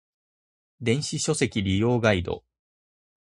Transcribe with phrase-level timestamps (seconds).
[0.81, 2.43] 電子書籍利用ガイド